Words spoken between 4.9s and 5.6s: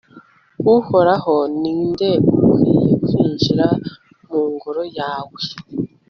yawe